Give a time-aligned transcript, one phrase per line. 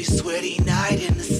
[0.00, 1.39] Now I got a special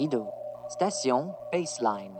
[0.00, 0.32] Rideau.
[0.70, 2.19] Station Baseline.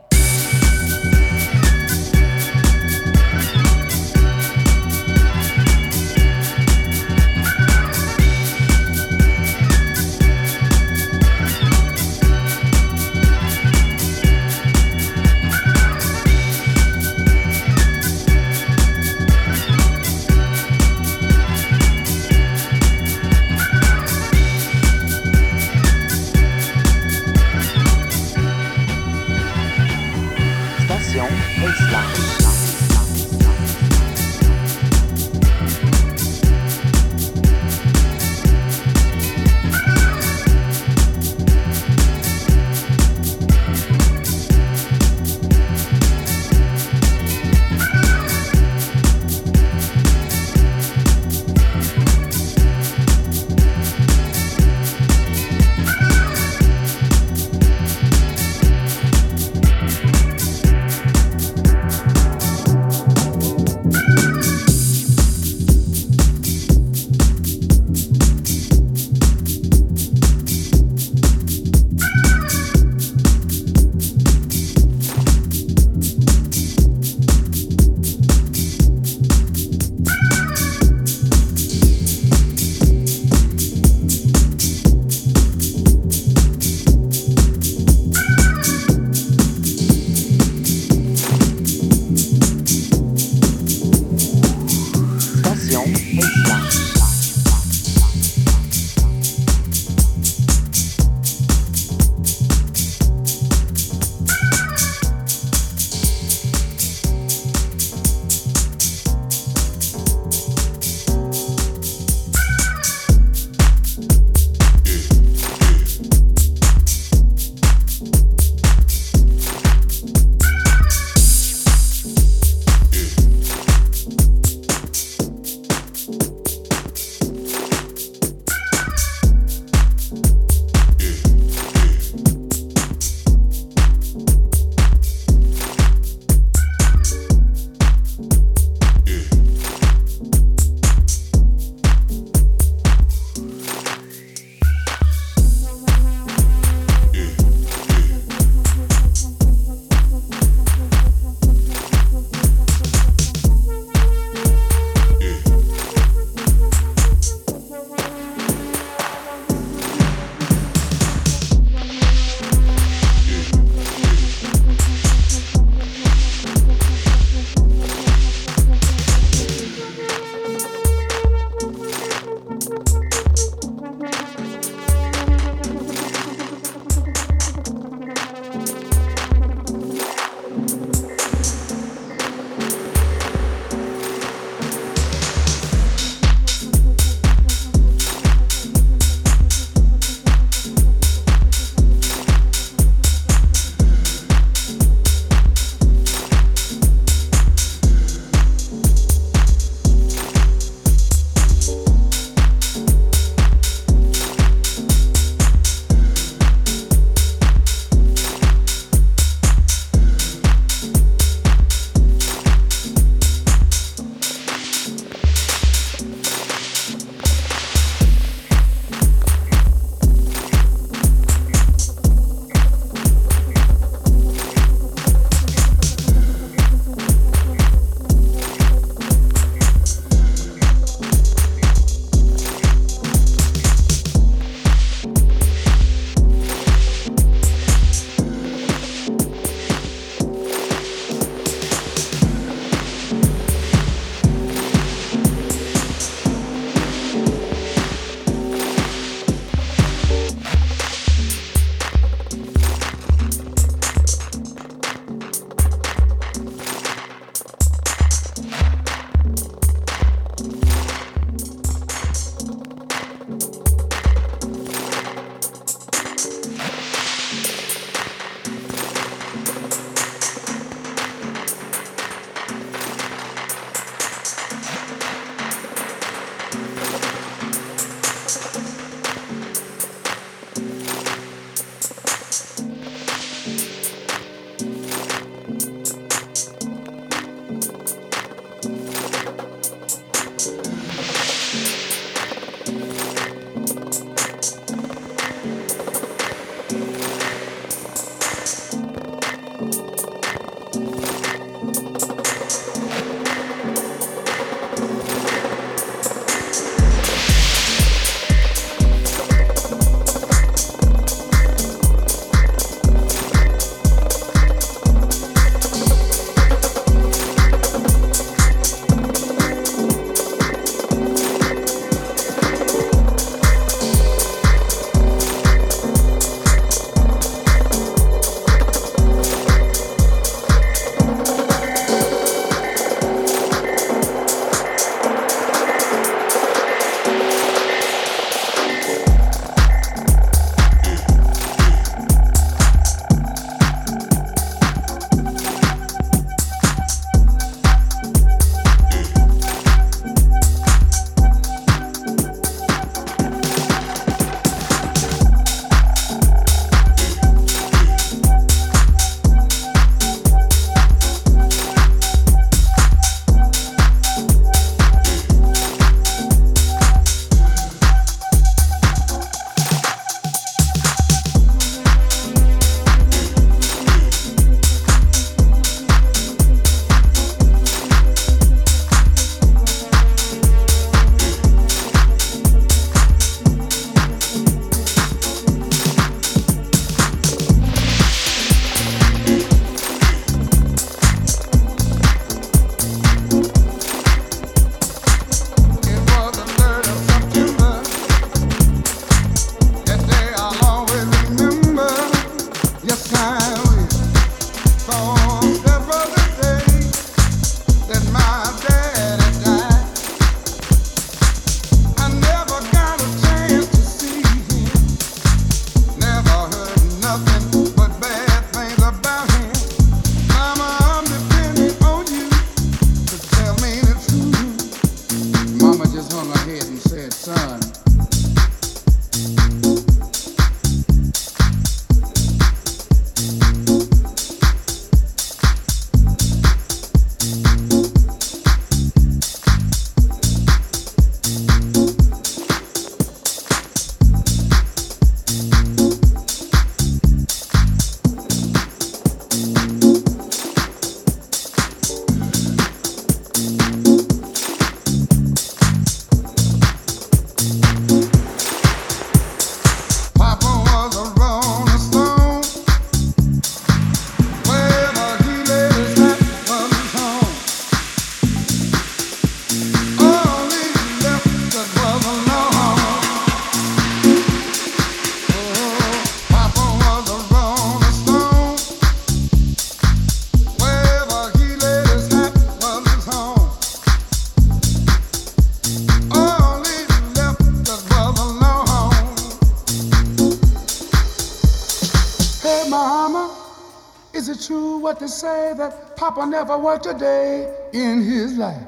[496.13, 498.67] Papa never worked a day in his life?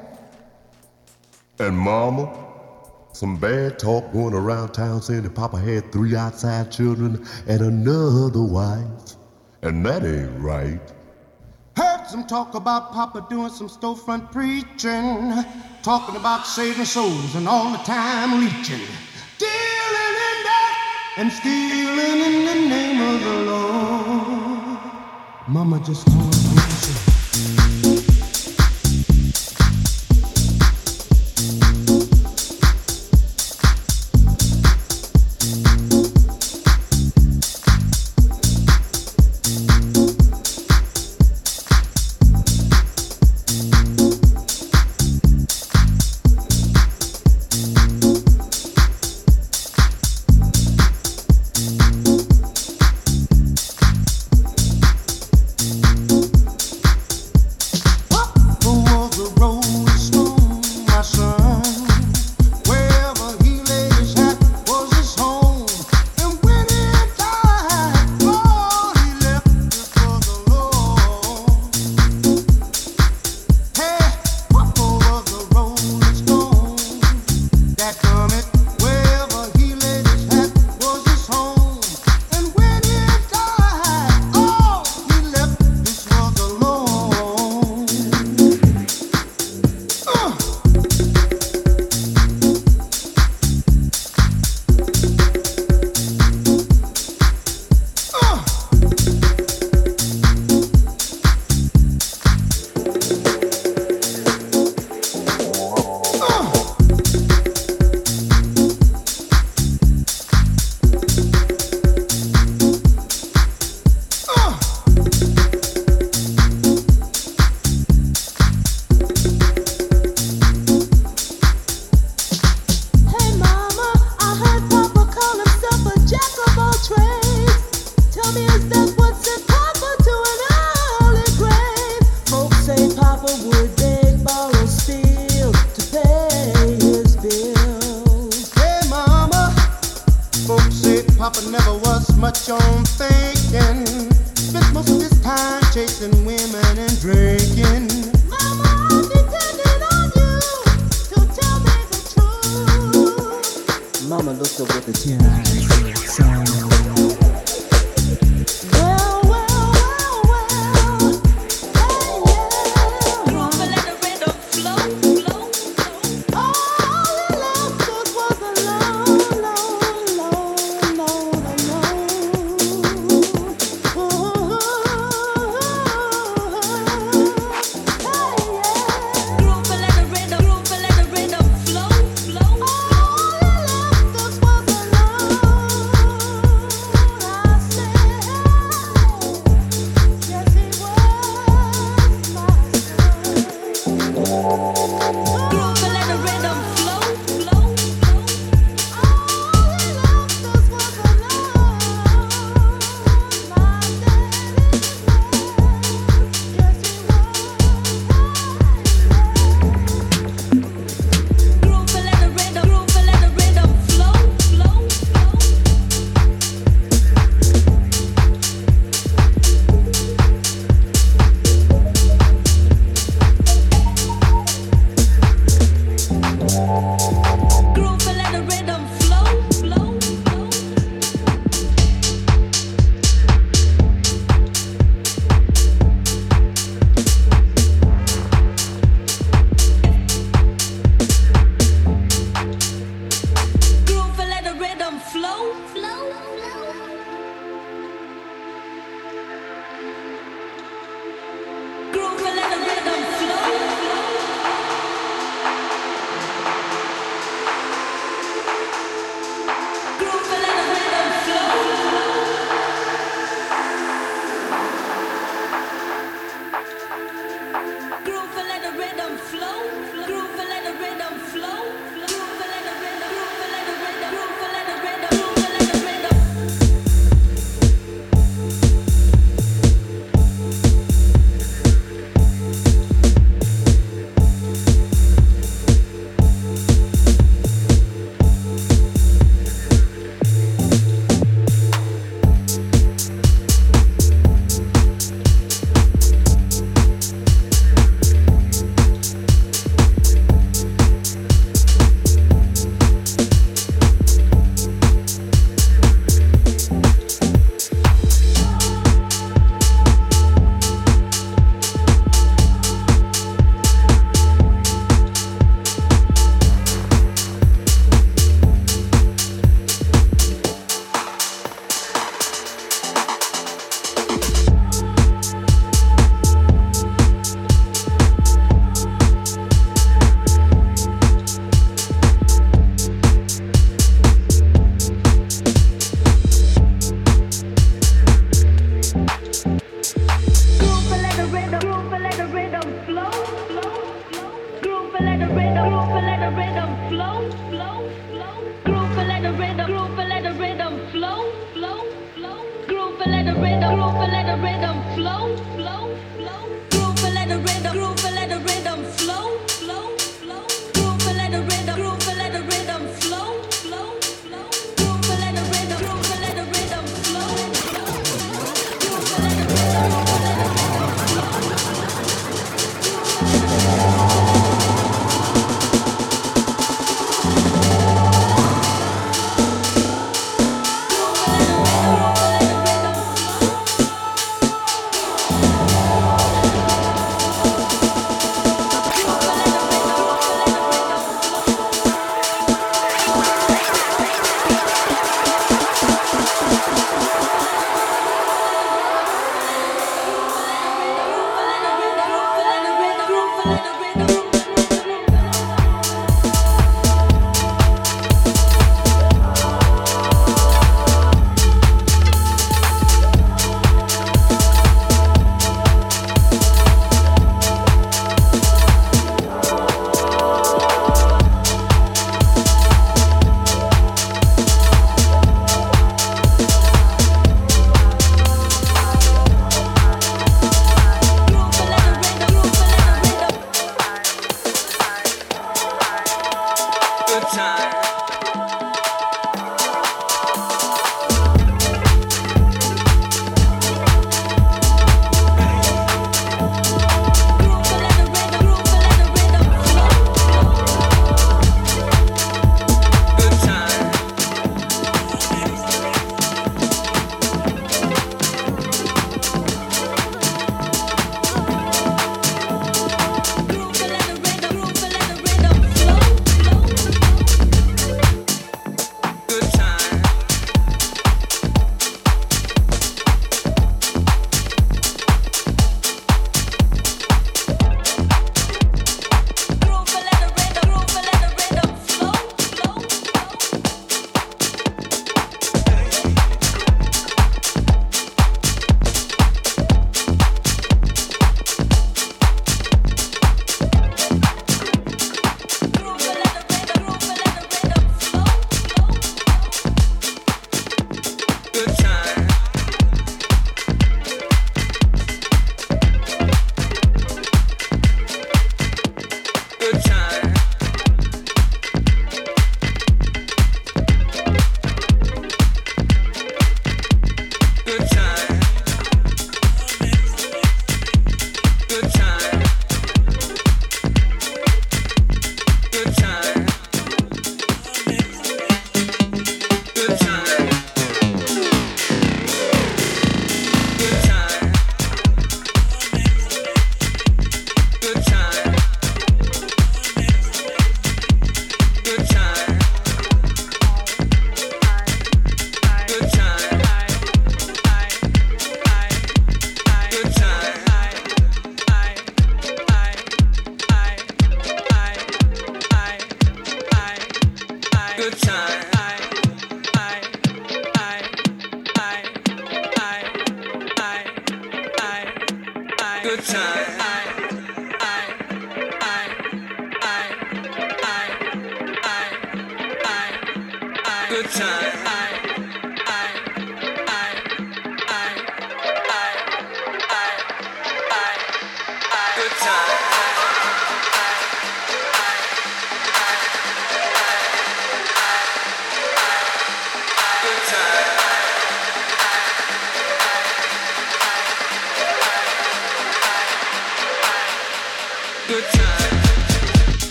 [1.58, 2.34] And mama,
[3.12, 8.40] some bad talk going around town saying that Papa had three outside children and another
[8.40, 8.88] wife.
[9.60, 10.80] And that ain't right.
[11.76, 15.44] Heard some talk about Papa doing some storefront preaching,
[15.82, 18.80] talking about saving souls and all the time leeching,
[19.36, 24.78] dealing in that and stealing in the name of the Lord.
[25.46, 26.33] Mama just hung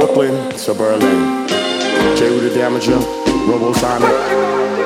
[0.00, 1.46] Brooklyn to Berlin.
[2.16, 2.30] J.
[2.40, 2.98] the Damager,
[3.44, 4.79] Robosonic.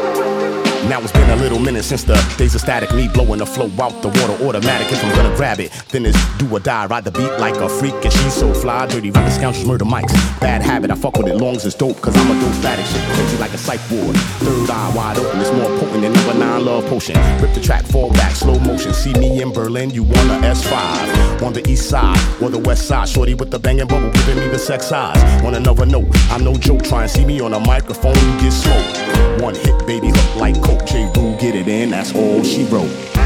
[0.89, 3.71] Now it's been a little minute since the days of static, me blowing the flow
[3.83, 4.93] out the water automatic.
[4.93, 6.85] If I'm gonna grab it, then it's do or die.
[6.87, 8.87] Ride the beat like a freak, and she's so fly.
[8.87, 10.13] Dirty rapping scoundrels murder mics.
[10.41, 13.03] Bad habit, I fuck with it long as dope, cause I'm a dope static shit.
[13.17, 14.15] Crazy like a psych ward.
[14.45, 17.17] Third eye wide open, it's more potent than number nine love potion.
[17.41, 18.93] Rip the track, fall back, slow motion.
[18.93, 21.43] See me in Berlin, you want a S5.
[21.43, 24.49] On the east side or the west side, shorty with the banging bubble, giving me
[24.49, 25.19] the sex eyes.
[25.45, 26.85] On another note, I'm no joke.
[26.85, 29.43] Try and see me on a microphone, you get smoked.
[29.43, 30.74] One hit, baby, hook like coke.
[30.87, 31.11] J.
[31.17, 33.24] Rue, get it in, that's all she wrote.